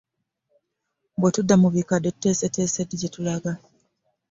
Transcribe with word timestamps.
Bwe 1.19 1.29
tudda 1.35 1.55
mu 1.61 1.67
bikadde 1.75 2.09
tutuuse 2.21 2.81
ddi 2.85 2.95
gye 3.01 3.09
tulaga? 3.13 3.51